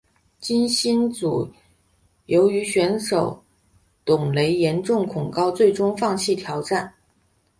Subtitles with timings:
[0.39, 1.47] 金星组
[2.25, 3.43] 由于选手
[4.03, 6.91] 董蕾严重恐高最终放弃挑战。